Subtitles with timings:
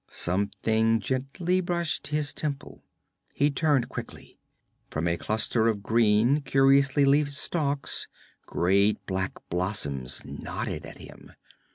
[0.09, 2.81] Something gently brushed his temple.
[3.35, 4.39] He turned quickly.
[4.89, 8.07] From a cluster of green, curiously leafed stalks,
[8.47, 11.33] great black blossoms nodded at him.